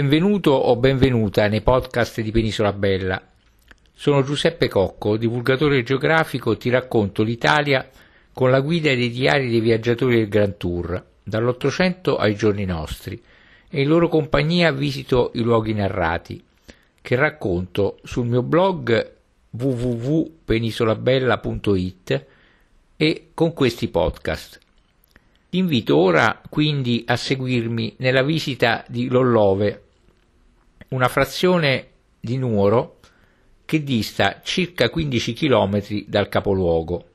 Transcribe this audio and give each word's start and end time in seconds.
Benvenuto 0.00 0.52
o 0.52 0.76
benvenuta 0.76 1.48
nei 1.48 1.60
podcast 1.60 2.20
di 2.20 2.30
Penisola 2.30 2.72
Bella. 2.72 3.20
Sono 3.92 4.22
Giuseppe 4.22 4.68
Cocco, 4.68 5.16
divulgatore 5.16 5.82
geografico, 5.82 6.56
ti 6.56 6.70
racconto 6.70 7.24
l'Italia 7.24 7.84
con 8.32 8.48
la 8.48 8.60
guida 8.60 8.94
dei 8.94 9.10
diari 9.10 9.50
dei 9.50 9.58
viaggiatori 9.58 10.18
del 10.18 10.28
Grand 10.28 10.56
Tour, 10.56 11.04
dall'Ottocento 11.24 12.16
ai 12.16 12.36
giorni 12.36 12.64
nostri, 12.64 13.20
e 13.68 13.80
in 13.80 13.88
loro 13.88 14.06
compagnia 14.06 14.70
visito 14.70 15.32
i 15.34 15.40
luoghi 15.40 15.74
narrati, 15.74 16.40
che 17.02 17.16
racconto 17.16 17.98
sul 18.04 18.28
mio 18.28 18.44
blog 18.44 19.14
www.penisolabella.it 19.50 22.26
e 22.96 23.30
con 23.34 23.52
questi 23.52 23.88
podcast. 23.88 24.60
Ti 25.50 25.58
invito 25.58 25.96
ora 25.96 26.40
quindi 26.48 27.02
a 27.04 27.16
seguirmi 27.16 27.96
nella 27.98 28.22
visita 28.22 28.84
di 28.86 29.08
Lollove, 29.08 29.86
una 30.88 31.08
frazione 31.08 31.86
di 32.20 32.36
Nuoro 32.36 32.98
che 33.64 33.82
dista 33.82 34.40
circa 34.42 34.88
15 34.88 35.32
km 35.34 36.04
dal 36.06 36.28
capoluogo 36.28 37.08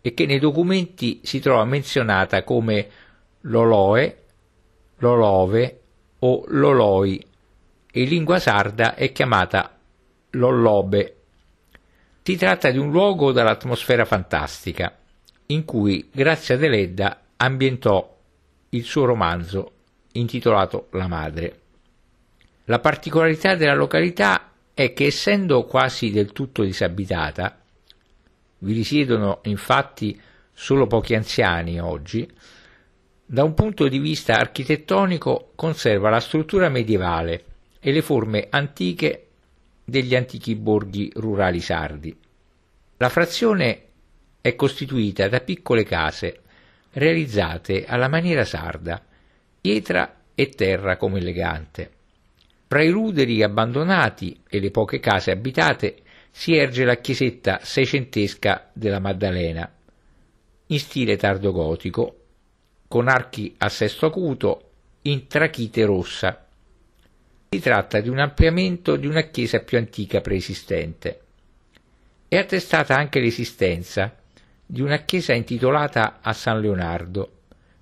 e 0.00 0.14
che 0.14 0.26
nei 0.26 0.38
documenti 0.38 1.20
si 1.22 1.38
trova 1.40 1.64
menzionata 1.64 2.42
come 2.44 2.88
Loloe, 3.42 4.24
Lolove 4.98 5.80
o 6.20 6.44
Loloi 6.46 7.24
e 7.90 8.02
in 8.02 8.08
lingua 8.08 8.38
sarda 8.38 8.94
è 8.94 9.12
chiamata 9.12 9.76
Lollobe. 10.30 11.16
Si 12.22 12.36
tratta 12.36 12.70
di 12.70 12.78
un 12.78 12.90
luogo 12.90 13.32
dall'atmosfera 13.32 14.04
fantastica, 14.04 14.94
in 15.46 15.64
cui 15.64 16.10
Grazia 16.12 16.56
Deledda 16.58 17.22
ambientò 17.36 18.16
il 18.70 18.84
suo 18.84 19.06
romanzo 19.06 19.72
intitolato 20.12 20.88
La 20.92 21.08
madre. 21.08 21.60
La 22.68 22.80
particolarità 22.80 23.54
della 23.54 23.74
località 23.74 24.52
è 24.74 24.92
che 24.92 25.06
essendo 25.06 25.64
quasi 25.64 26.10
del 26.10 26.32
tutto 26.32 26.62
disabitata, 26.62 27.62
vi 28.58 28.72
risiedono 28.74 29.38
infatti 29.44 30.20
solo 30.52 30.86
pochi 30.86 31.14
anziani 31.14 31.80
oggi, 31.80 32.30
da 33.24 33.42
un 33.42 33.54
punto 33.54 33.88
di 33.88 33.98
vista 33.98 34.38
architettonico 34.38 35.52
conserva 35.54 36.10
la 36.10 36.20
struttura 36.20 36.68
medievale 36.68 37.44
e 37.80 37.90
le 37.90 38.02
forme 38.02 38.48
antiche 38.50 39.28
degli 39.82 40.14
antichi 40.14 40.54
borghi 40.54 41.10
rurali 41.14 41.60
sardi. 41.60 42.14
La 42.98 43.08
frazione 43.08 43.82
è 44.42 44.54
costituita 44.54 45.26
da 45.28 45.40
piccole 45.40 45.84
case 45.84 46.40
realizzate 46.92 47.86
alla 47.86 48.08
maniera 48.08 48.44
sarda, 48.44 49.02
pietra 49.58 50.16
e 50.34 50.50
terra 50.50 50.98
come 50.98 51.20
elegante. 51.20 51.92
Fra 52.68 52.82
i 52.82 52.90
ruderi 52.90 53.42
abbandonati 53.42 54.42
e 54.46 54.60
le 54.60 54.70
poche 54.70 55.00
case 55.00 55.30
abitate 55.30 56.02
si 56.30 56.54
erge 56.54 56.84
la 56.84 56.96
chiesetta 56.96 57.60
seicentesca 57.62 58.68
della 58.74 58.98
Maddalena, 58.98 59.72
in 60.66 60.78
stile 60.78 61.16
tardogotico, 61.16 62.16
con 62.86 63.08
archi 63.08 63.54
a 63.56 63.70
sesto 63.70 64.04
acuto 64.04 64.70
in 65.02 65.26
trachite 65.26 65.86
rossa. 65.86 66.46
Si 67.48 67.58
tratta 67.58 68.00
di 68.00 68.10
un 68.10 68.18
ampliamento 68.18 68.96
di 68.96 69.06
una 69.06 69.22
chiesa 69.22 69.60
più 69.60 69.78
antica 69.78 70.20
preesistente. 70.20 71.20
È 72.28 72.36
attestata 72.36 72.94
anche 72.94 73.18
l'esistenza 73.18 74.14
di 74.66 74.82
una 74.82 74.98
chiesa 74.98 75.32
intitolata 75.32 76.18
a 76.20 76.34
San 76.34 76.60
Leonardo, 76.60 77.32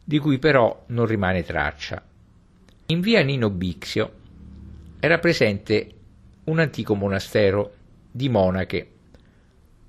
di 0.05 0.20
cui 0.20 0.39
però 0.39 0.84
non 0.91 1.07
rimane 1.07 1.42
traccia. 1.42 2.01
In 2.87 3.01
via 3.01 3.25
Nino 3.25 3.51
Bixio 3.51 4.12
era 5.00 5.19
presente 5.19 5.89
un 6.44 6.58
antico 6.58 6.94
monastero 6.94 7.75
di 8.11 8.28
monache, 8.28 8.91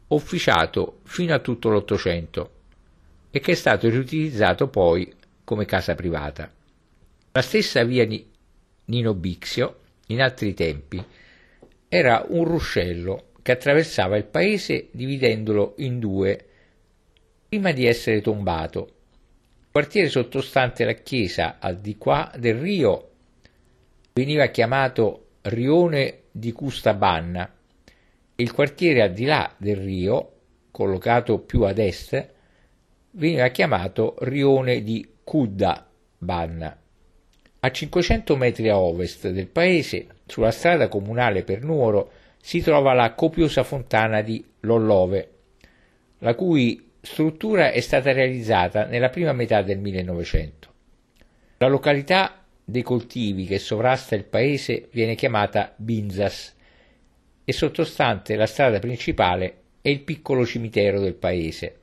officiato 0.08 1.00
fino 1.04 1.34
a 1.34 1.40
tutto 1.40 1.70
l'Ottocento 1.70 2.52
e 3.32 3.40
che 3.40 3.54
è 3.54 3.56
stato 3.56 3.90
riutilizzato 3.90 4.68
poi 4.68 5.14
come 5.44 5.66
casa 5.66 5.96
privata. 5.96 6.52
La 7.32 7.42
stessa 7.42 7.84
via 7.84 8.08
Nino 8.86 9.14
Bixio, 9.14 9.80
in 10.08 10.22
altri 10.22 10.54
tempi, 10.54 11.04
era 11.88 12.26
un 12.28 12.44
ruscello 12.44 13.30
che 13.42 13.52
attraversava 13.54 14.18
il 14.18 14.26
paese 14.26 14.90
dividendolo 14.92 15.76
in 15.78 16.00
due 16.00 16.46
prima 17.48 17.72
di 17.72 17.86
essere 17.86 18.22
tombato. 18.22 18.94
Il 19.60 19.68
quartiere 19.72 20.10
sottostante 20.10 20.84
la 20.84 20.94
chiesa 20.94 21.60
al 21.60 21.78
di 21.78 21.98
qua 21.98 22.32
del 22.38 22.56
Rio 22.56 23.07
veniva 24.18 24.48
chiamato 24.48 25.26
Rione 25.42 26.22
di 26.32 26.52
Custabanna 26.52 27.54
e 28.36 28.42
il 28.42 28.52
quartiere 28.52 29.04
al 29.04 29.12
di 29.12 29.26
là 29.26 29.54
del 29.58 29.76
Rio, 29.76 30.32
collocato 30.72 31.38
più 31.38 31.62
ad 31.62 31.78
est, 31.78 32.34
veniva 33.12 33.48
chiamato 33.50 34.16
Rione 34.22 34.82
di 34.82 35.08
Cuddabanna. 35.24 36.78
A 37.60 37.72
500 37.72 38.36
metri 38.36 38.70
a 38.70 38.80
ovest 38.80 39.30
del 39.30 39.50
paese, 39.50 40.08
sulla 40.26 40.50
strada 40.50 40.88
comunale 40.88 41.44
per 41.44 41.62
Nuoro, 41.62 42.12
si 42.42 42.60
trova 42.62 42.94
la 42.94 43.14
copiosa 43.14 43.62
fontana 43.62 44.24
di 44.24 44.44
Lollove, 44.62 45.32
la 46.20 46.34
cui 46.34 46.90
struttura 47.02 47.70
è 47.70 47.82
stata 47.82 48.12
realizzata 48.14 48.86
nella 48.86 49.10
prima 49.10 49.34
metà 49.34 49.62
del 49.62 49.78
1900. 49.78 50.74
La 51.58 51.68
località 51.68 52.46
dei 52.70 52.82
coltivi 52.82 53.46
che 53.46 53.60
sovrasta 53.60 54.14
il 54.16 54.26
paese 54.26 54.90
viene 54.92 55.16
chiamata 55.16 55.74
Binzas 55.78 56.54
e 57.46 57.54
sottostante 57.54 58.36
la 58.36 58.46
strada 58.46 58.80
principale 58.80 59.62
è 59.82 59.88
il 59.88 60.02
piccolo 60.02 60.46
cimitero 60.46 61.00
del 61.00 61.14
paese. 61.14 61.80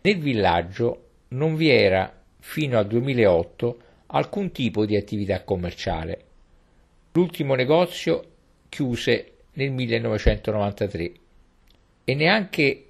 Nel 0.00 0.18
villaggio 0.18 1.04
non 1.28 1.54
vi 1.54 1.68
era 1.68 2.12
fino 2.40 2.76
al 2.76 2.88
2008 2.88 3.80
alcun 4.06 4.50
tipo 4.50 4.84
di 4.84 4.96
attività 4.96 5.44
commerciale. 5.44 6.24
L'ultimo 7.12 7.54
negozio 7.54 8.24
chiuse 8.68 9.34
nel 9.52 9.70
1993 9.70 11.12
e 12.02 12.14
neanche 12.16 12.84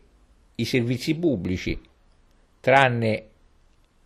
i 0.54 0.64
servizi 0.64 1.14
pubblici, 1.14 1.78
tranne 2.60 3.24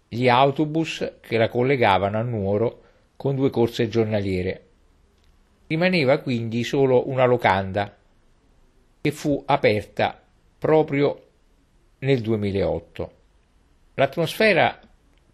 gli 0.08 0.26
autobus 0.28 1.12
che 1.20 1.36
la 1.36 1.48
collegavano 1.48 2.18
a 2.18 2.22
Nuoro 2.22 2.82
con 3.16 3.34
due 3.34 3.50
corse 3.50 3.88
giornaliere. 3.88 4.66
Rimaneva 5.66 6.18
quindi 6.18 6.62
solo 6.64 7.08
una 7.08 7.24
locanda 7.24 7.96
che 9.00 9.10
fu 9.10 9.42
aperta 9.46 10.22
proprio 10.58 11.22
nel 11.98 12.20
2008. 12.20 13.12
L'atmosfera 13.94 14.80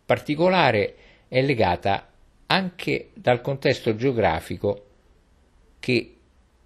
particolare 0.05 0.97
è 1.29 1.41
legata 1.43 2.09
anche 2.47 3.11
dal 3.15 3.41
contesto 3.41 3.95
geografico 3.95 4.87
che 5.79 6.17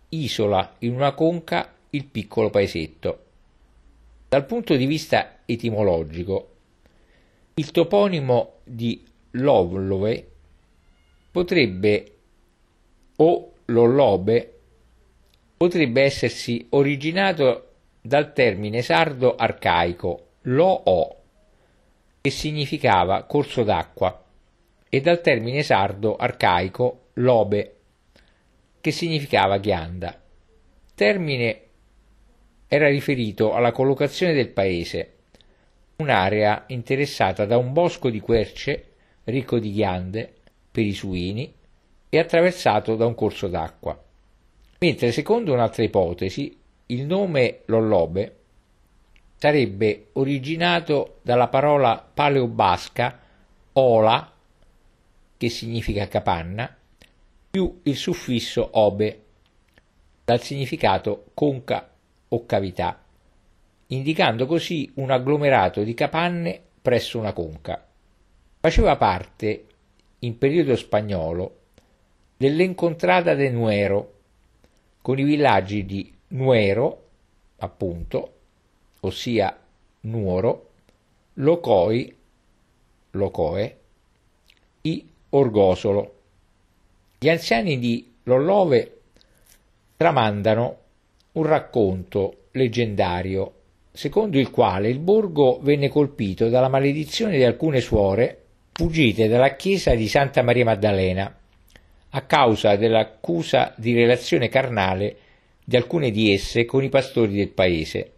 isola 0.08 0.76
in 0.78 0.94
una 0.94 1.12
conca 1.12 1.74
il 1.91 2.06
piccolo 2.06 2.50
paesetto. 2.50 3.22
Dal 4.28 4.47
punto 4.47 4.74
di 4.76 4.86
vista 4.86 5.41
etimologico, 5.44 6.50
il 7.54 7.70
toponimo 7.70 8.60
di 8.64 9.04
Lovlove 9.32 10.30
potrebbe 11.34 12.12
o 13.17 13.53
Lollobe 13.65 14.59
potrebbe 15.56 16.03
essersi 16.03 16.65
originato 16.71 17.71
dal 18.00 18.33
termine 18.33 18.83
sardo 18.83 19.34
arcaico 19.34 20.27
lo-o, 20.43 21.17
che 22.21 22.31
significava 22.31 23.25
corso 23.25 23.65
d'acqua, 23.65 24.25
e 24.89 25.00
dal 25.00 25.21
termine 25.21 25.65
sardo 25.65 26.15
arcaico 26.15 27.06
lobe, 27.15 27.77
che 28.81 28.93
significava 28.93 29.59
ghianda. 29.59 30.16
Termine 30.95 31.60
era 32.69 32.87
riferito 32.87 33.54
alla 33.54 33.72
collocazione 33.72 34.34
del 34.34 34.51
paese, 34.51 35.15
un'area 35.97 36.63
interessata 36.69 37.45
da 37.45 37.57
un 37.57 37.72
bosco 37.72 38.09
di 38.09 38.21
querce 38.21 38.92
ricco 39.25 39.59
di 39.59 39.72
ghiande 39.72 40.34
per 40.74 40.84
i 40.84 40.92
suini 40.92 41.54
e 42.09 42.18
attraversato 42.18 42.97
da 42.97 43.06
un 43.06 43.15
corso 43.15 43.47
d'acqua. 43.47 43.97
Mentre 44.80 45.12
secondo 45.12 45.53
un'altra 45.53 45.84
ipotesi 45.84 46.59
il 46.86 47.06
nome 47.06 47.60
Lollobe 47.66 48.36
sarebbe 49.36 50.09
originato 50.15 51.21
dalla 51.22 51.47
parola 51.47 52.04
paleobasca 52.12 53.21
ola, 53.74 54.32
che 55.36 55.48
significa 55.48 56.09
capanna, 56.09 56.77
più 57.50 57.78
il 57.84 57.97
suffisso 57.97 58.68
obe, 58.72 59.22
dal 60.24 60.42
significato 60.42 61.27
conca 61.34 61.88
o 62.27 62.47
cavità, 62.47 63.00
indicando 63.86 64.47
così 64.47 64.91
un 64.97 65.12
agglomerato 65.12 65.84
di 65.84 65.94
capanne 65.94 66.60
presso 66.82 67.20
una 67.20 67.32
conca. 67.32 67.86
Faceva 68.59 68.97
parte, 68.97 69.66
in 70.24 70.38
periodo 70.38 70.74
spagnolo, 70.74 71.59
dell'Encontrada 72.36 73.34
de 73.34 73.50
Nuero, 73.50 74.12
con 75.00 75.18
i 75.18 75.22
villaggi 75.22 75.84
di 75.84 76.12
Nuero, 76.28 77.03
appunto, 77.59 78.32
ossia 79.00 79.56
Nuoro, 80.00 80.71
Locoi, 81.34 82.16
Locoe, 83.10 83.78
i 84.82 85.09
Orgosolo. 85.30 86.15
Gli 87.18 87.28
anziani 87.28 87.78
di 87.78 88.12
Lollove 88.24 89.00
tramandano 89.97 90.78
un 91.32 91.42
racconto 91.44 92.47
leggendario 92.53 93.53
secondo 93.91 94.38
il 94.38 94.50
quale 94.50 94.88
il 94.88 94.98
borgo 94.98 95.60
venne 95.62 95.88
colpito 95.88 96.48
dalla 96.48 96.68
maledizione 96.68 97.36
di 97.36 97.44
alcune 97.44 97.80
suore 97.80 98.43
fuggite 98.76 99.28
dalla 99.28 99.54
chiesa 99.54 99.94
di 99.94 100.09
Santa 100.09 100.42
Maria 100.42 100.65
Maddalena 100.65 101.32
a 102.10 102.22
causa 102.22 102.74
dell'accusa 102.74 103.72
di 103.76 103.94
relazione 103.94 104.48
carnale 104.48 105.16
di 105.65 105.76
alcune 105.76 106.10
di 106.10 106.32
esse 106.32 106.65
con 106.65 106.82
i 106.82 106.88
pastori 106.88 107.34
del 107.34 107.50
paese, 107.50 108.10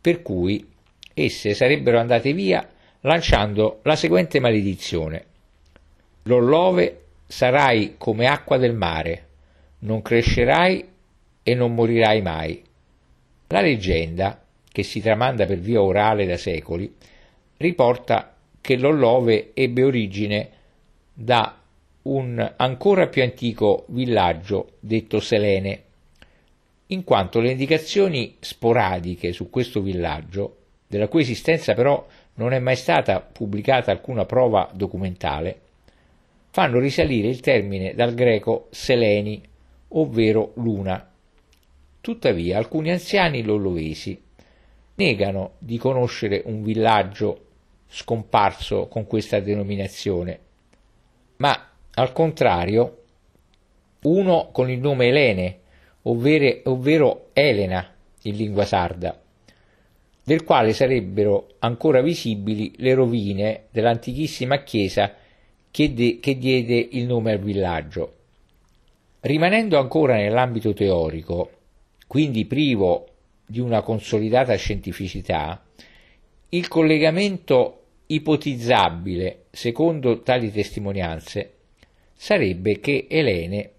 per 0.00 0.20
cui 0.20 0.68
esse 1.14 1.54
sarebbero 1.54 1.98
andate 1.98 2.32
via 2.32 2.68
lanciando 3.02 3.78
la 3.84 3.94
seguente 3.94 4.40
maledizione. 4.40 5.24
L'ollove 6.24 7.04
sarai 7.26 7.94
come 7.98 8.26
acqua 8.26 8.58
del 8.58 8.74
mare, 8.74 9.26
non 9.80 10.02
crescerai 10.02 10.88
e 11.42 11.54
non 11.54 11.72
morirai 11.72 12.20
mai. 12.20 12.62
La 13.46 13.60
leggenda, 13.60 14.42
che 14.70 14.82
si 14.82 15.00
tramanda 15.00 15.46
per 15.46 15.58
via 15.58 15.80
orale 15.80 16.26
da 16.26 16.36
secoli, 16.36 16.92
riporta 17.56 18.37
che 18.68 18.76
l'Ollove 18.76 19.52
ebbe 19.54 19.82
origine 19.82 20.50
da 21.14 21.58
un 22.02 22.52
ancora 22.54 23.06
più 23.06 23.22
antico 23.22 23.86
villaggio 23.88 24.72
detto 24.80 25.20
Selene, 25.20 25.82
in 26.88 27.02
quanto 27.02 27.40
le 27.40 27.52
indicazioni 27.52 28.36
sporadiche 28.38 29.32
su 29.32 29.48
questo 29.48 29.80
villaggio, 29.80 30.56
della 30.86 31.08
cui 31.08 31.22
esistenza 31.22 31.72
però 31.72 32.06
non 32.34 32.52
è 32.52 32.58
mai 32.58 32.76
stata 32.76 33.20
pubblicata 33.20 33.90
alcuna 33.90 34.26
prova 34.26 34.70
documentale, 34.74 35.60
fanno 36.50 36.78
risalire 36.78 37.28
il 37.28 37.40
termine 37.40 37.94
dal 37.94 38.12
greco 38.12 38.66
seleni, 38.68 39.40
ovvero 39.88 40.52
luna. 40.56 41.10
Tuttavia 42.02 42.58
alcuni 42.58 42.90
anziani 42.90 43.42
lollovesi 43.42 44.20
negano 44.96 45.52
di 45.56 45.78
conoscere 45.78 46.42
un 46.44 46.62
villaggio 46.62 47.46
scomparso 47.88 48.86
con 48.86 49.06
questa 49.06 49.40
denominazione, 49.40 50.38
ma 51.36 51.70
al 51.94 52.12
contrario 52.12 53.02
uno 54.02 54.50
con 54.52 54.70
il 54.70 54.78
nome 54.78 55.08
Elene, 55.08 55.58
ovvero, 56.02 56.60
ovvero 56.70 57.30
Elena 57.32 57.94
in 58.22 58.36
lingua 58.36 58.64
sarda, 58.64 59.20
del 60.22 60.44
quale 60.44 60.72
sarebbero 60.72 61.54
ancora 61.60 62.00
visibili 62.00 62.72
le 62.76 62.94
rovine 62.94 63.64
dell'antichissima 63.70 64.62
chiesa 64.62 65.14
che, 65.70 65.94
de- 65.94 66.18
che 66.20 66.36
diede 66.36 66.88
il 66.92 67.06
nome 67.06 67.32
al 67.32 67.38
villaggio. 67.38 68.14
Rimanendo 69.20 69.78
ancora 69.78 70.14
nell'ambito 70.14 70.72
teorico, 70.72 71.50
quindi 72.06 72.44
privo 72.44 73.06
di 73.44 73.60
una 73.60 73.80
consolidata 73.80 74.54
scientificità, 74.54 75.62
il 76.50 76.68
collegamento 76.68 77.82
ipotizzabile, 78.06 79.46
secondo 79.50 80.22
tali 80.22 80.50
testimonianze, 80.50 81.56
sarebbe 82.14 82.80
che 82.80 83.06
Elene, 83.08 83.70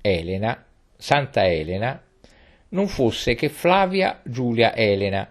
Elena, 0.00 0.66
Santa 0.96 1.46
Elena, 1.46 2.02
non 2.70 2.88
fosse 2.88 3.34
che 3.34 3.48
Flavia 3.48 4.20
Giulia 4.24 4.74
Elena, 4.74 5.28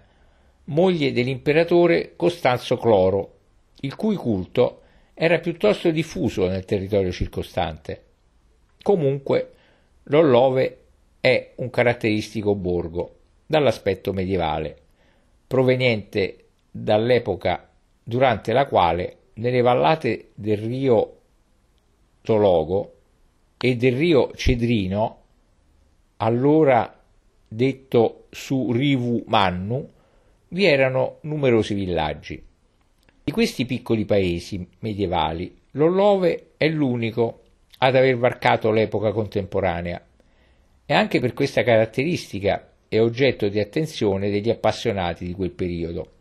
moglie 0.65 1.11
dell'imperatore 1.11 2.15
Costanzo 2.15 2.77
Cloro, 2.77 3.37
il 3.81 3.95
cui 3.95 4.15
culto 4.15 4.81
era 5.13 5.39
piuttosto 5.39 5.91
diffuso 5.91 6.47
nel 6.47 6.63
territorio 6.63 7.11
circostante. 7.11 8.03
Comunque, 8.81 9.51
Lollove 10.03 10.77
è 11.19 11.51
un 11.57 11.69
caratteristico 11.69 12.55
borgo 12.55 13.17
dall'aspetto 13.45 14.13
medievale, 14.13 14.77
proveniente 15.45 16.45
dall'epoca 16.71 17.69
durante 18.03 18.53
la 18.53 18.65
quale 18.65 19.17
nelle 19.33 19.61
vallate 19.61 20.31
del 20.35 20.57
rio 20.57 21.17
Tologo 22.21 22.93
e 23.57 23.75
del 23.75 23.95
rio 23.95 24.31
Cedrino, 24.35 25.21
allora 26.17 27.01
detto 27.47 28.25
su 28.29 28.71
Rivu 28.71 29.23
Mannu, 29.27 29.87
vi 30.49 30.65
erano 30.65 31.17
numerosi 31.21 31.73
villaggi. 31.73 32.41
Di 33.23 33.31
questi 33.31 33.65
piccoli 33.65 34.05
paesi 34.05 34.67
medievali, 34.79 35.55
l'Ollove 35.71 36.51
è 36.57 36.67
l'unico 36.67 37.41
ad 37.79 37.95
aver 37.95 38.17
varcato 38.17 38.71
l'epoca 38.71 39.11
contemporanea 39.11 40.03
e 40.85 40.93
anche 40.93 41.19
per 41.19 41.33
questa 41.33 41.63
caratteristica 41.63 42.71
è 42.87 42.99
oggetto 42.99 43.47
di 43.47 43.59
attenzione 43.59 44.29
degli 44.31 44.49
appassionati 44.49 45.25
di 45.25 45.33
quel 45.33 45.51
periodo. 45.51 46.11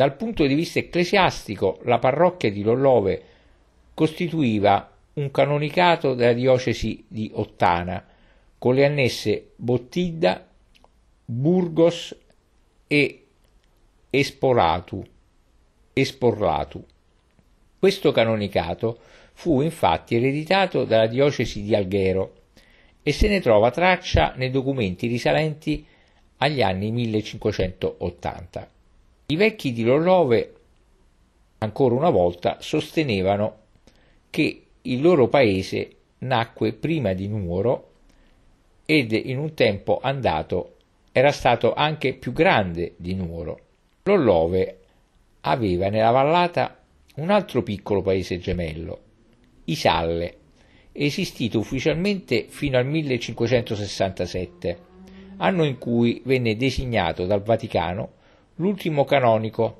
Dal 0.00 0.16
punto 0.16 0.46
di 0.46 0.54
vista 0.54 0.78
ecclesiastico, 0.78 1.78
la 1.82 1.98
parrocchia 1.98 2.50
di 2.50 2.62
Lollove 2.62 3.22
costituiva 3.92 4.90
un 5.12 5.30
canonicato 5.30 6.14
della 6.14 6.32
diocesi 6.32 7.04
di 7.06 7.30
Ottana, 7.34 8.02
con 8.56 8.76
le 8.76 8.86
annesse 8.86 9.50
Bottidda, 9.56 10.48
Burgos 11.22 12.16
e 12.86 13.26
Esporatu, 14.08 15.04
Esporlatu. 15.92 16.82
Questo 17.78 18.10
canonicato 18.10 19.00
fu 19.34 19.60
infatti 19.60 20.16
ereditato 20.16 20.84
dalla 20.84 21.08
diocesi 21.08 21.62
di 21.62 21.74
Alghero 21.74 22.36
e 23.02 23.12
se 23.12 23.28
ne 23.28 23.42
trova 23.42 23.70
traccia 23.70 24.32
nei 24.36 24.50
documenti 24.50 25.08
risalenti 25.08 25.84
agli 26.38 26.62
anni 26.62 26.90
1580. 26.90 28.78
I 29.30 29.36
vecchi 29.36 29.70
di 29.72 29.84
Lolove, 29.84 30.54
ancora 31.58 31.94
una 31.94 32.10
volta, 32.10 32.56
sostenevano 32.58 33.58
che 34.28 34.62
il 34.82 35.00
loro 35.00 35.28
paese 35.28 35.98
nacque 36.18 36.72
prima 36.72 37.12
di 37.12 37.28
Nuoro 37.28 37.90
ed 38.84 39.12
in 39.12 39.38
un 39.38 39.54
tempo 39.54 40.00
andato 40.02 40.78
era 41.12 41.30
stato 41.30 41.74
anche 41.74 42.14
più 42.14 42.32
grande 42.32 42.94
di 42.96 43.14
Nuoro. 43.14 43.60
Lollove 44.02 44.78
aveva 45.42 45.90
nella 45.90 46.10
vallata 46.10 46.80
un 47.18 47.30
altro 47.30 47.62
piccolo 47.62 48.02
paese 48.02 48.40
gemello, 48.40 48.98
Isalle, 49.66 50.38
esistito 50.90 51.60
ufficialmente 51.60 52.46
fino 52.48 52.78
al 52.78 52.86
1567, 52.86 54.78
anno 55.36 55.62
in 55.62 55.78
cui 55.78 56.20
venne 56.24 56.56
designato 56.56 57.26
dal 57.26 57.42
Vaticano 57.42 58.18
l'ultimo 58.60 59.06
canonico 59.06 59.78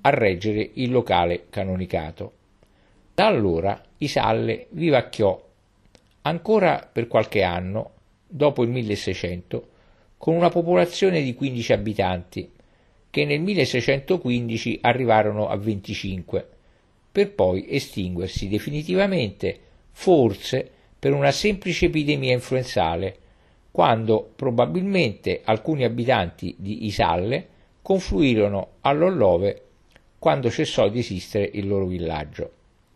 a 0.00 0.10
reggere 0.10 0.70
il 0.74 0.90
locale 0.90 1.46
canonicato. 1.48 2.32
Da 3.14 3.26
allora 3.26 3.80
Isalle 3.98 4.66
vivacchiò 4.70 5.42
ancora 6.22 6.88
per 6.92 7.06
qualche 7.06 7.44
anno, 7.44 7.90
dopo 8.26 8.64
il 8.64 8.70
1600, 8.70 9.68
con 10.18 10.34
una 10.34 10.48
popolazione 10.48 11.22
di 11.22 11.34
15 11.34 11.72
abitanti, 11.72 12.50
che 13.10 13.24
nel 13.24 13.40
1615 13.40 14.80
arrivarono 14.82 15.48
a 15.48 15.56
25, 15.56 16.48
per 17.12 17.32
poi 17.32 17.66
estinguersi 17.68 18.48
definitivamente, 18.48 19.56
forse 19.92 20.68
per 20.98 21.12
una 21.12 21.30
semplice 21.30 21.86
epidemia 21.86 22.32
influenzale, 22.32 23.16
quando 23.70 24.32
probabilmente 24.34 25.42
alcuni 25.44 25.84
abitanti 25.84 26.56
di 26.58 26.86
Isalle 26.86 27.54
confluirono 27.86 28.78
all'Ollove 28.80 29.62
quando 30.18 30.50
cessò 30.50 30.88
di 30.88 30.98
esistere 30.98 31.48
il 31.52 31.68
loro 31.68 31.86
villaggio. 31.86 32.50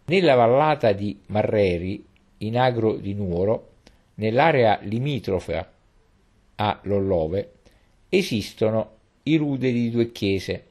Nella 0.06 0.34
vallata 0.34 0.90
di 0.90 1.16
Marreri, 1.26 2.04
in 2.38 2.58
agro 2.58 2.96
di 2.96 3.14
Nuoro, 3.14 3.74
nell'area 4.14 4.80
limitrofa 4.82 5.72
a 6.56 6.80
Lollove, 6.82 7.52
esistono 8.08 8.96
i 9.22 9.36
ruderi 9.36 9.74
di 9.74 9.90
due 9.90 10.10
chiese, 10.10 10.66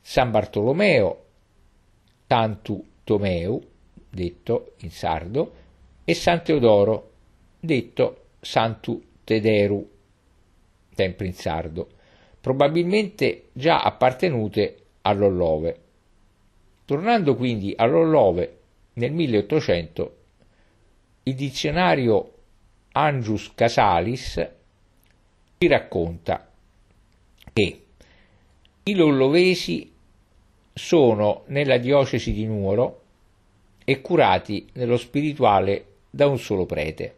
San 0.00 0.30
Bartolomeo, 0.30 1.24
Tantu 2.28 2.86
Tomeu, 3.02 3.60
detto 4.08 4.74
in 4.82 4.92
sardo, 4.92 5.52
e 6.04 6.14
San 6.14 6.44
Teodoro, 6.44 7.10
detto 7.58 8.26
Santu 8.38 9.02
Tederu, 9.24 9.84
sempre 10.94 11.26
in 11.26 11.34
sardo, 11.34 11.88
probabilmente 12.42 13.44
già 13.52 13.80
appartenute 13.80 14.76
all'Ollove. 15.02 15.80
Tornando 16.84 17.36
quindi 17.36 17.72
all'Ollove, 17.74 18.58
nel 18.94 19.12
1800 19.12 20.16
il 21.22 21.34
dizionario 21.36 22.32
Angius 22.92 23.52
Casalis 23.54 24.48
ci 25.58 25.68
racconta 25.68 26.50
che 27.52 27.82
i 28.82 28.94
lollovesi 28.94 29.92
sono 30.74 31.44
nella 31.46 31.78
diocesi 31.78 32.32
di 32.32 32.44
Nuoro 32.44 33.02
e 33.84 34.00
curati 34.00 34.68
nello 34.72 34.96
spirituale 34.96 35.84
da 36.10 36.26
un 36.26 36.38
solo 36.38 36.66
prete. 36.66 37.14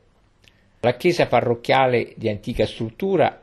La 0.81 0.97
chiesa 0.97 1.27
parrocchiale 1.27 2.13
di 2.17 2.29
antica 2.29 2.67
struttura 2.67 3.43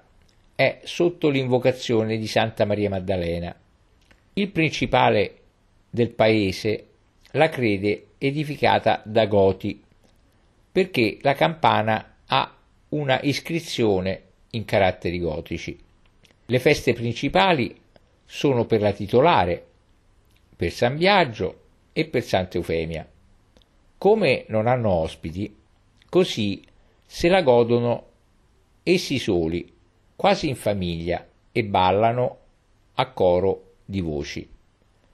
è 0.61 0.81
sotto 0.83 1.29
l'invocazione 1.29 2.17
di 2.17 2.27
Santa 2.27 2.65
Maria 2.65 2.87
Maddalena. 2.87 3.55
Il 4.33 4.49
principale 4.49 5.37
del 5.89 6.11
paese 6.11 6.87
la 7.31 7.49
crede 7.49 8.09
edificata 8.19 9.01
da 9.03 9.25
Goti, 9.25 9.83
perché 10.71 11.17
la 11.21 11.33
campana 11.33 12.17
ha 12.27 12.55
una 12.89 13.19
iscrizione 13.23 14.21
in 14.51 14.63
caratteri 14.63 15.17
gotici. 15.17 15.75
Le 16.45 16.59
feste 16.59 16.93
principali 16.93 17.75
sono 18.23 18.65
per 18.65 18.81
la 18.81 18.91
titolare, 18.91 19.65
per 20.55 20.71
San 20.71 20.95
Biagio 20.95 21.61
e 21.91 22.05
per 22.05 22.23
Santa 22.23 22.57
Eufemia. 22.57 23.09
Come 23.97 24.45
non 24.49 24.67
hanno 24.67 24.91
ospiti, 24.91 25.57
così 26.07 26.63
se 27.03 27.29
la 27.29 27.41
godono 27.41 28.09
essi 28.83 29.17
soli, 29.17 29.79
quasi 30.21 30.49
in 30.49 30.55
famiglia, 30.55 31.27
e 31.51 31.63
ballano 31.63 32.37
a 32.93 33.09
coro 33.09 33.77
di 33.83 34.01
voci. 34.01 34.47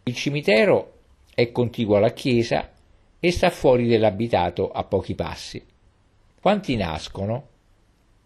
Il 0.04 0.14
cimitero 0.14 0.96
è 1.34 1.50
contiguo 1.54 1.96
alla 1.96 2.12
chiesa 2.12 2.74
e 3.18 3.32
sta 3.32 3.50
fuori 3.50 3.88
dell'abitato 3.88 4.70
a 4.70 4.84
pochi 4.84 5.16
passi. 5.16 5.64
Quanti 6.42 6.76
nascono? 6.76 7.48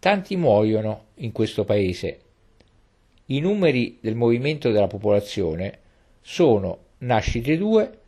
Tanti 0.00 0.34
muoiono 0.34 1.04
in 1.18 1.30
questo 1.30 1.62
paese. 1.64 2.18
I 3.26 3.38
numeri 3.38 3.98
del 4.00 4.16
movimento 4.16 4.72
della 4.72 4.88
popolazione 4.88 5.78
sono 6.20 6.78
nascite 6.98 7.56
2, 7.56 7.98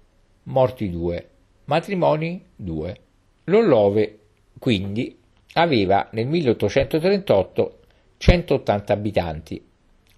morti 0.42 0.90
2, 0.90 1.28
matrimoni 1.66 2.44
2. 2.56 3.00
L'Ollove, 3.44 4.18
quindi, 4.58 5.16
aveva 5.52 6.08
nel 6.10 6.26
1838 6.26 7.78
180 8.26 8.90
abitanti, 8.90 9.62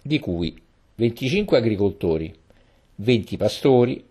di 0.01 0.17
cui 0.19 0.57
25 0.95 1.57
agricoltori, 1.57 2.33
20 2.95 3.35
pastori 3.35 4.01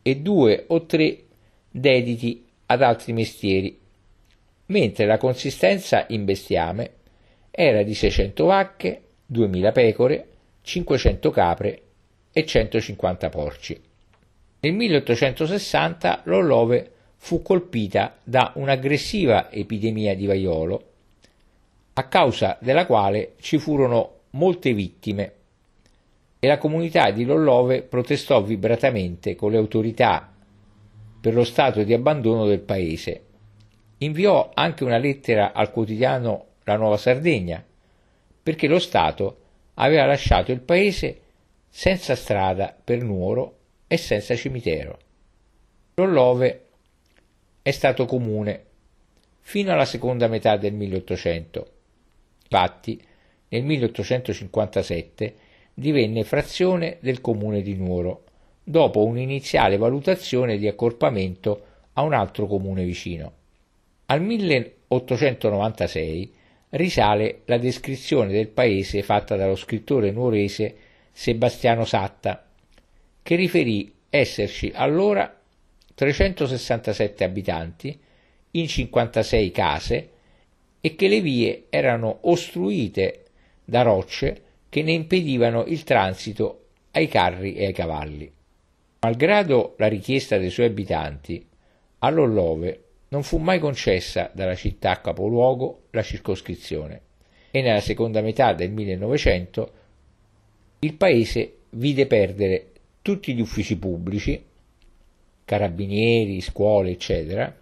e 0.00 0.16
2 0.16 0.64
o 0.68 0.86
3 0.86 1.22
dediti 1.70 2.42
ad 2.64 2.80
altri 2.80 3.12
mestieri, 3.12 3.78
mentre 4.64 5.04
la 5.04 5.18
consistenza 5.18 6.06
in 6.08 6.24
bestiame 6.24 6.92
era 7.50 7.82
di 7.82 7.92
600 7.92 8.46
vacche, 8.46 9.02
2000 9.26 9.72
pecore, 9.72 10.28
500 10.62 11.30
capre 11.30 11.82
e 12.32 12.46
150 12.46 13.28
porci. 13.28 13.78
Nel 14.60 14.72
1860 14.72 16.22
l'Ollove 16.24 16.92
fu 17.18 17.42
colpita 17.42 18.16
da 18.24 18.52
un'aggressiva 18.54 19.52
epidemia 19.52 20.16
di 20.16 20.24
vaiolo, 20.24 20.92
a 21.94 22.08
causa 22.08 22.58
della 22.60 22.86
quale 22.86 23.34
ci 23.40 23.58
furono 23.58 24.20
molte 24.30 24.72
vittime 24.72 25.32
e 26.44 26.46
la 26.46 26.58
comunità 26.58 27.10
di 27.10 27.24
Lollove 27.24 27.82
protestò 27.82 28.42
vibratamente 28.42 29.34
con 29.34 29.50
le 29.50 29.56
autorità 29.56 30.30
per 31.20 31.32
lo 31.32 31.44
stato 31.44 31.82
di 31.84 31.94
abbandono 31.94 32.44
del 32.44 32.60
paese. 32.60 33.22
Inviò 33.98 34.50
anche 34.52 34.84
una 34.84 34.98
lettera 34.98 35.52
al 35.54 35.70
quotidiano 35.70 36.48
La 36.64 36.76
Nuova 36.76 36.98
Sardegna, 36.98 37.64
perché 38.42 38.66
lo 38.66 38.78
Stato 38.78 39.38
aveva 39.74 40.04
lasciato 40.04 40.52
il 40.52 40.60
paese 40.60 41.20
senza 41.70 42.14
strada 42.14 42.76
per 42.84 43.02
Nuoro 43.02 43.56
e 43.86 43.96
senza 43.96 44.36
cimitero. 44.36 44.98
Lollove 45.94 46.66
è 47.62 47.70
stato 47.70 48.04
comune 48.04 48.64
fino 49.40 49.72
alla 49.72 49.86
seconda 49.86 50.28
metà 50.28 50.58
del 50.58 50.74
1800. 50.74 51.73
Infatti, 52.48 53.00
nel 53.48 53.64
1857 53.64 55.34
divenne 55.74 56.22
frazione 56.24 56.96
del 57.00 57.20
comune 57.20 57.60
di 57.62 57.74
Nuoro, 57.74 58.22
dopo 58.62 59.04
un'iniziale 59.04 59.76
valutazione 59.76 60.56
di 60.56 60.68
accorpamento 60.68 61.64
a 61.94 62.02
un 62.02 62.12
altro 62.12 62.46
comune 62.46 62.84
vicino. 62.84 63.32
Al 64.06 64.22
1896 64.22 66.32
risale 66.70 67.40
la 67.46 67.58
descrizione 67.58 68.32
del 68.32 68.48
paese 68.48 69.02
fatta 69.02 69.36
dallo 69.36 69.56
scrittore 69.56 70.10
nuorese 70.10 70.76
Sebastiano 71.12 71.84
Satta, 71.84 72.46
che 73.22 73.34
riferì 73.36 73.92
esserci 74.10 74.72
allora 74.74 75.40
367 75.94 77.24
abitanti 77.24 77.98
in 78.52 78.68
56 78.68 79.50
case 79.50 80.08
e 80.86 80.96
che 80.96 81.08
le 81.08 81.22
vie 81.22 81.64
erano 81.70 82.18
ostruite 82.24 83.22
da 83.64 83.80
rocce 83.80 84.42
che 84.68 84.82
ne 84.82 84.92
impedivano 84.92 85.64
il 85.64 85.82
transito 85.82 86.66
ai 86.90 87.08
carri 87.08 87.54
e 87.54 87.64
ai 87.64 87.72
cavalli. 87.72 88.30
Malgrado 89.00 89.76
la 89.78 89.88
richiesta 89.88 90.36
dei 90.36 90.50
suoi 90.50 90.66
abitanti, 90.66 91.42
all'Ollove 92.00 92.82
non 93.08 93.22
fu 93.22 93.38
mai 93.38 93.60
concessa 93.60 94.30
dalla 94.34 94.54
città 94.54 95.00
capoluogo 95.00 95.84
la 95.92 96.02
circoscrizione 96.02 97.00
e 97.50 97.62
nella 97.62 97.80
seconda 97.80 98.20
metà 98.20 98.52
del 98.52 98.70
1900 98.70 99.72
il 100.80 100.92
paese 100.96 101.60
vide 101.70 102.06
perdere 102.06 102.72
tutti 103.00 103.32
gli 103.32 103.40
uffici 103.40 103.78
pubblici, 103.78 104.44
carabinieri, 105.46 106.42
scuole, 106.42 106.90
eccetera, 106.90 107.56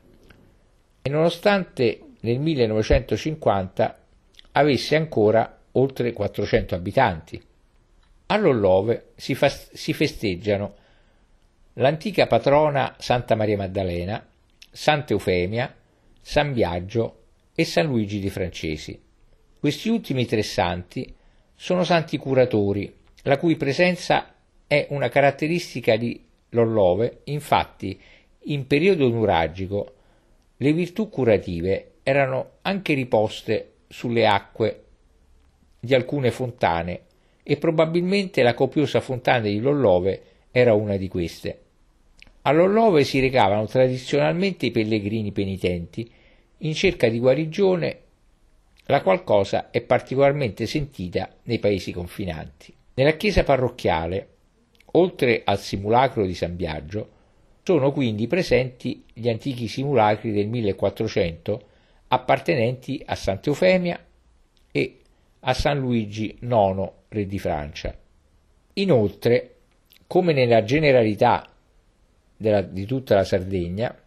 e 1.02 1.08
nonostante 1.08 2.00
nel 2.22 2.38
1950 2.38 3.98
avesse 4.52 4.96
ancora 4.96 5.58
oltre 5.72 6.12
400 6.12 6.74
abitanti. 6.74 7.42
All'Ollove 8.26 9.12
si, 9.16 9.34
fa- 9.34 9.48
si 9.48 9.92
festeggiano 9.92 10.74
l'antica 11.74 12.26
patrona 12.26 12.94
Santa 12.98 13.34
Maria 13.34 13.56
Maddalena, 13.56 14.26
Santa 14.70 15.12
Eufemia, 15.12 15.74
San 16.20 16.52
Biagio 16.52 17.20
e 17.54 17.64
San 17.64 17.86
Luigi 17.86 18.18
di 18.18 18.30
Francesi. 18.30 19.00
Questi 19.58 19.88
ultimi 19.88 20.26
tre 20.26 20.42
santi 20.42 21.14
sono 21.54 21.84
santi 21.84 22.16
curatori, 22.18 22.92
la 23.22 23.38
cui 23.38 23.56
presenza 23.56 24.34
è 24.66 24.86
una 24.90 25.08
caratteristica 25.08 25.96
di 25.96 26.24
Lollove, 26.50 27.20
infatti 27.24 28.00
in 28.46 28.66
periodo 28.66 29.08
nuragico 29.08 29.94
le 30.56 30.72
virtù 30.72 31.08
curative 31.08 31.91
erano 32.02 32.52
anche 32.62 32.94
riposte 32.94 33.72
sulle 33.88 34.26
acque 34.26 34.84
di 35.78 35.94
alcune 35.94 36.30
fontane 36.30 37.00
e 37.42 37.56
probabilmente 37.56 38.42
la 38.42 38.54
copiosa 38.54 39.00
fontana 39.00 39.40
di 39.40 39.60
Lollove 39.60 40.22
era 40.50 40.74
una 40.74 40.96
di 40.96 41.08
queste. 41.08 41.60
A 42.42 42.52
Lollove 42.52 43.04
si 43.04 43.20
recavano 43.20 43.66
tradizionalmente 43.66 44.66
i 44.66 44.70
pellegrini 44.70 45.32
penitenti 45.32 46.10
in 46.58 46.74
cerca 46.74 47.08
di 47.08 47.18
guarigione, 47.18 47.98
la 48.86 49.02
qual 49.02 49.24
cosa 49.24 49.70
è 49.70 49.80
particolarmente 49.80 50.66
sentita 50.66 51.28
nei 51.44 51.58
paesi 51.58 51.92
confinanti. 51.92 52.74
Nella 52.94 53.12
chiesa 53.12 53.42
parrocchiale, 53.42 54.28
oltre 54.92 55.42
al 55.44 55.58
simulacro 55.58 56.26
di 56.26 56.34
San 56.34 56.56
Biagio, 56.56 57.08
sono 57.62 57.92
quindi 57.92 58.26
presenti 58.26 59.04
gli 59.12 59.28
antichi 59.28 59.68
simulacri 59.68 60.32
del 60.32 60.48
1400 60.48 61.70
appartenenti 62.12 63.02
a 63.04 63.14
Santa 63.14 63.48
Eufemia 63.48 63.98
e 64.70 64.98
a 65.40 65.54
San 65.54 65.78
Luigi 65.78 66.36
IX, 66.40 66.90
re 67.08 67.26
di 67.26 67.38
Francia. 67.38 67.96
Inoltre, 68.74 69.54
come 70.06 70.34
nella 70.34 70.62
generalità 70.62 71.48
della, 72.36 72.60
di 72.60 72.84
tutta 72.84 73.14
la 73.14 73.24
Sardegna, 73.24 73.98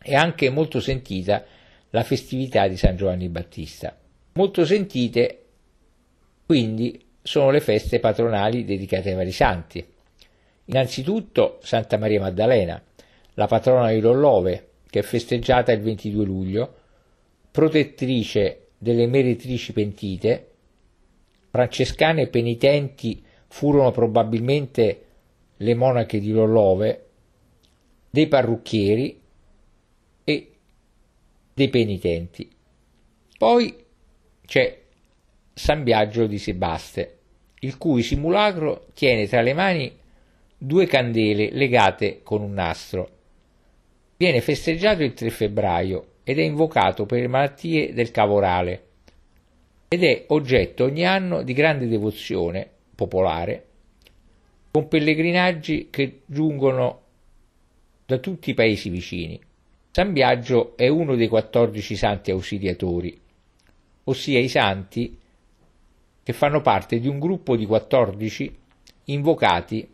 è 0.00 0.14
anche 0.14 0.50
molto 0.50 0.80
sentita 0.80 1.44
la 1.90 2.02
festività 2.02 2.66
di 2.66 2.76
San 2.76 2.96
Giovanni 2.96 3.28
Battista. 3.28 3.96
Molto 4.32 4.64
sentite 4.64 5.38
quindi 6.44 7.04
sono 7.22 7.50
le 7.50 7.60
feste 7.60 8.00
patronali 8.00 8.64
dedicate 8.64 9.10
ai 9.10 9.14
vari 9.14 9.32
santi. 9.32 9.86
Innanzitutto 10.64 11.60
Santa 11.62 11.98
Maria 11.98 12.20
Maddalena, 12.20 12.82
la 13.34 13.46
patrona 13.46 13.92
di 13.92 14.00
Lollove, 14.00 14.70
che 14.90 14.98
è 14.98 15.02
festeggiata 15.02 15.70
il 15.70 15.82
22 15.82 16.24
luglio, 16.24 16.76
protettrice 17.52 18.68
delle 18.78 19.06
meretrici 19.06 19.72
pentite, 19.72 20.50
francescane 21.50 22.28
penitenti 22.28 23.22
furono 23.46 23.90
probabilmente 23.90 25.04
le 25.58 25.74
monache 25.74 26.18
di 26.18 26.30
Lollove, 26.32 27.06
dei 28.10 28.26
parrucchieri 28.26 29.20
e 30.24 30.52
dei 31.52 31.68
penitenti. 31.68 32.50
Poi 33.36 33.84
c'è 34.46 34.80
San 35.52 35.82
Biagio 35.84 36.26
di 36.26 36.38
Sebaste, 36.38 37.18
il 37.60 37.76
cui 37.76 38.02
simulacro 38.02 38.86
tiene 38.94 39.28
tra 39.28 39.42
le 39.42 39.52
mani 39.52 39.98
due 40.56 40.86
candele 40.86 41.50
legate 41.52 42.22
con 42.22 42.40
un 42.40 42.54
nastro. 42.54 43.10
Viene 44.16 44.40
festeggiato 44.40 45.02
il 45.02 45.12
3 45.12 45.28
febbraio 45.28 46.11
ed 46.24 46.38
è 46.38 46.42
invocato 46.42 47.06
per 47.06 47.20
le 47.20 47.28
malattie 47.28 47.92
del 47.92 48.10
cavorale 48.10 48.86
ed 49.88 50.04
è 50.04 50.24
oggetto 50.28 50.84
ogni 50.84 51.04
anno 51.04 51.42
di 51.42 51.52
grande 51.52 51.86
devozione 51.86 52.68
popolare, 52.94 53.66
con 54.70 54.88
pellegrinaggi 54.88 55.88
che 55.90 56.22
giungono 56.24 57.00
da 58.06 58.18
tutti 58.18 58.50
i 58.50 58.54
paesi 58.54 58.88
vicini. 58.88 59.38
San 59.90 60.12
Biagio 60.12 60.76
è 60.76 60.88
uno 60.88 61.14
dei 61.14 61.28
14 61.28 61.94
santi 61.96 62.30
ausiliatori, 62.30 63.20
ossia 64.04 64.38
i 64.38 64.48
santi 64.48 65.18
che 66.22 66.32
fanno 66.32 66.62
parte 66.62 66.98
di 66.98 67.08
un 67.08 67.18
gruppo 67.18 67.56
di 67.56 67.66
14 67.66 68.56
invocati 69.04 69.86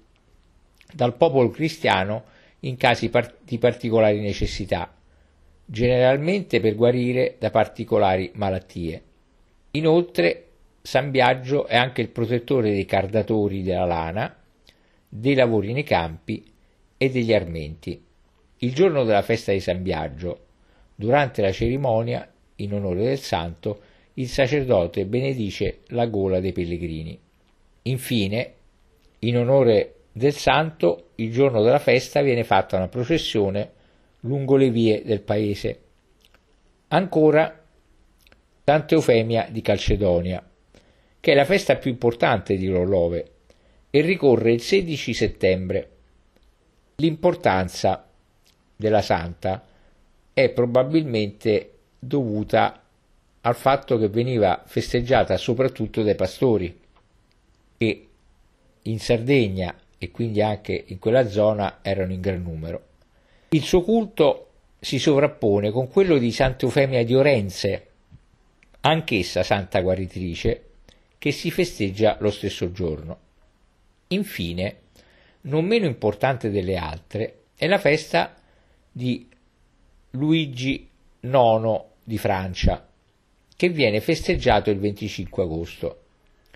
dal 0.93 1.17
popolo 1.17 1.51
cristiano 1.51 2.25
in 2.61 2.77
casi 2.77 3.11
di 3.43 3.59
particolari 3.59 4.21
necessità, 4.21 4.93
generalmente 5.71 6.61
per 6.61 6.75
guarire 6.75 7.37
da 7.39 7.51
particolari 7.51 8.31
malattie. 8.37 9.03
Inoltre, 9.73 10.45
San 10.81 11.11
Biagio 11.11 11.67
è 11.67 11.77
anche 11.77 12.01
il 12.01 12.09
protettore 12.09 12.71
dei 12.71 12.87
cardatori 12.87 13.63
della 13.63 13.85
lana, 13.85 14.35
dei 15.07 15.35
lavori 15.35 15.75
nei 15.75 15.83
campi 15.83 16.43
e 16.97 17.11
degli 17.11 17.35
armenti. 17.35 18.03
Il 18.61 18.75
giorno 18.75 19.05
della 19.05 19.21
festa 19.21 19.53
di 19.53 19.61
San 19.61 19.83
Biagio, 19.83 20.47
durante 20.95 21.43
la 21.43 21.53
cerimonia, 21.53 22.27
in 22.57 22.73
onore 22.73 23.05
del 23.05 23.19
santo, 23.19 23.83
il 24.15 24.29
sacerdote 24.29 25.05
benedice 25.05 25.81
la 25.89 26.07
gola 26.07 26.41
dei 26.41 26.53
pellegrini. 26.53 27.21
Infine, 27.83 28.53
in 29.19 29.37
onore 29.37 29.97
del 30.13 30.33
santo, 30.33 31.11
il 31.17 31.31
giorno 31.31 31.63
della 31.63 31.79
festa 31.79 32.23
viene 32.23 32.43
fatta 32.43 32.77
una 32.77 32.89
processione 32.89 33.73
lungo 34.29 34.57
le 34.57 34.71
vie 34.71 35.03
del 35.05 35.23
paese. 35.23 35.81
Ancora 36.89 37.65
Santa 38.65 38.95
Eufemia 38.95 39.49
di 39.51 39.63
Calcedonia, 39.63 40.47
che 41.19 41.33
è 41.33 41.35
la 41.35 41.47
festa 41.47 41.77
più 41.77 41.91
importante 41.91 42.57
di 42.57 42.69
Lolove 42.69 43.31
e 43.89 44.03
ricorre 44.03 44.53
il 44.53 44.61
16 44.61 45.15
settembre. 45.15 45.91
L'importanza 46.97 48.07
della 48.77 49.01
santa 49.01 49.67
è 50.35 50.51
probabilmente 50.51 51.73
dovuta 51.99 52.83
al 53.41 53.57
fatto 53.57 53.97
che 53.97 54.09
veniva 54.09 54.63
festeggiata 54.67 55.39
soprattutto 55.39 56.03
dai 56.03 56.15
pastori 56.15 56.79
che 57.79 58.09
in 58.83 58.99
Sardegna 58.99 59.75
e 59.97 60.11
quindi 60.11 60.43
anche 60.43 60.85
in 60.89 60.99
quella 60.99 61.27
zona 61.27 61.79
erano 61.81 62.13
in 62.13 62.21
gran 62.21 62.43
numero. 62.43 62.88
Il 63.51 63.63
suo 63.63 63.81
culto 63.81 64.51
si 64.79 64.99
sovrappone 64.99 65.71
con 65.71 65.89
quello 65.89 66.19
di 66.19 66.31
Santa 66.33 66.67
Eufemia 66.67 67.03
di 67.03 67.15
Orense, 67.15 67.87
anch'essa 68.81 69.43
santa 69.43 69.81
guaritrice, 69.81 70.65
che 71.17 71.33
si 71.33 71.51
festeggia 71.51 72.19
lo 72.21 72.31
stesso 72.31 72.71
giorno. 72.73 73.19
Infine, 74.09 74.81
non 75.43 75.65
meno 75.65 75.87
importante 75.87 76.51
delle 76.51 76.77
altre, 76.77 77.45
è 77.57 77.67
la 77.67 77.79
festa 77.79 78.35
di 78.93 79.27
Luigi 80.11 80.87
IX 81.21 81.85
di 82.05 82.19
Francia, 82.19 82.87
che 83.57 83.69
viene 83.71 84.03
festeggiato 84.03 84.69
il 84.69 84.79
25 84.79 85.43
agosto. 85.43 86.03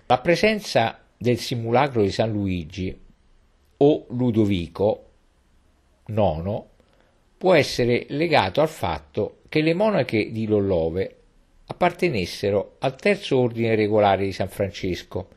La 0.05 0.19
presenza 0.19 1.03
del 1.17 1.39
simulacro 1.39 2.03
di 2.03 2.11
San 2.11 2.31
Luigi 2.31 2.95
o 3.77 4.05
Ludovico 4.09 5.09
IX 6.05 6.71
può 7.43 7.55
essere 7.55 8.05
legato 8.07 8.61
al 8.61 8.69
fatto 8.69 9.39
che 9.49 9.61
le 9.61 9.73
monache 9.73 10.31
di 10.31 10.47
Lollove 10.47 11.17
appartenessero 11.65 12.77
al 12.79 12.95
terzo 12.95 13.37
ordine 13.37 13.75
regolare 13.75 14.23
di 14.23 14.31
San 14.31 14.47
Francesco, 14.47 15.27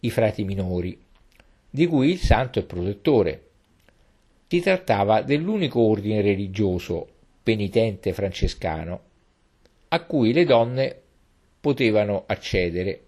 i 0.00 0.08
frati 0.08 0.44
minori, 0.44 0.98
di 1.68 1.86
cui 1.88 2.08
il 2.08 2.20
santo 2.20 2.58
è 2.58 2.62
protettore. 2.62 3.48
Si 4.46 4.62
trattava 4.62 5.20
dell'unico 5.20 5.80
ordine 5.80 6.22
religioso 6.22 7.06
penitente 7.42 8.14
francescano 8.14 9.00
a 9.88 10.02
cui 10.04 10.32
le 10.32 10.46
donne 10.46 11.00
potevano 11.60 12.24
accedere 12.24 13.02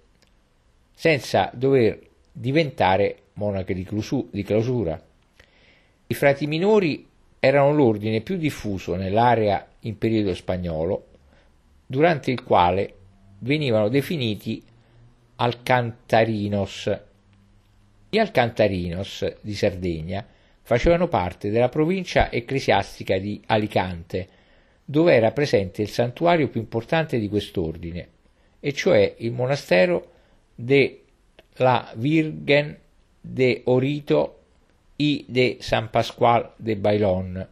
senza 0.93 1.51
dover 1.55 1.99
diventare 2.31 3.21
monache 3.33 3.73
di, 3.73 3.85
clausura. 4.45 5.03
I 6.09 6.15
frati 6.15 6.47
minori 6.47 7.08
erano 7.41 7.73
l'ordine 7.73 8.21
più 8.21 8.37
diffuso 8.37 8.95
nell'area 8.95 9.67
in 9.81 9.97
periodo 9.99 10.35
spagnolo, 10.35 11.07
durante 11.87 12.31
il 12.31 12.43
quale 12.43 12.95
venivano 13.39 13.89
definiti 13.89 14.63
alcantarinos. 15.37 17.01
Gli 18.11 18.19
alcantarinos 18.19 19.37
di 19.41 19.55
Sardegna 19.55 20.27
facevano 20.63 21.09
parte 21.09 21.51
della 21.51 21.69
provincia 21.69 22.31
ecclesiastica 22.31 23.19
di 23.19 23.41
Alicante, 23.47 24.29
dove 24.85 25.15
era 25.15 25.31
presente 25.33 25.83
il 25.83 25.89
santuario 25.89 26.49
più 26.49 26.61
importante 26.61 27.19
di 27.19 27.29
quest'ordine, 27.29 28.09
e 28.61 28.73
cioè 28.73 29.15
il 29.19 29.33
monastero 29.33 30.13
de 30.55 31.03
la 31.57 31.93
Virgen 31.95 32.77
de 33.21 33.63
Orito 33.65 34.38
y 35.01 35.25
de 35.29 35.59
San 35.61 35.93
Pasqual 35.93 36.55
de 36.57 36.75
Bailón, 36.75 37.49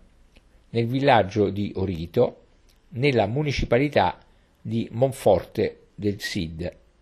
nel 0.70 0.86
villaggio 0.86 1.48
di 1.50 1.72
Orito, 1.76 2.42
nella 2.88 3.26
municipalità 3.26 4.18
di 4.60 4.88
Monforte 4.90 5.90
del 5.94 6.18
Cid. 6.18 6.76